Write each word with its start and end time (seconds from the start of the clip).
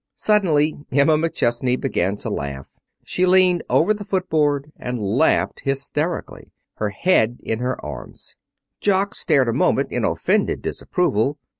Suddenly 0.15 0.77
Emma 0.91 1.15
McChesney 1.15 1.79
began 1.79 2.17
to 2.17 2.29
laugh. 2.31 2.71
She 3.05 3.27
leaned 3.27 3.61
over 3.69 3.93
the 3.93 4.03
footboard 4.03 4.71
and 4.75 4.99
laughed 4.99 5.59
hysterically, 5.59 6.51
her 6.77 6.89
head 6.89 7.37
in 7.43 7.59
her 7.59 7.79
arms. 7.85 8.35
Jock 8.79 9.13
stared 9.13 9.47
a 9.47 9.53
moment 9.53 9.91
in 9.91 10.03
offended 10.03 10.63
disapproval. 10.63 11.37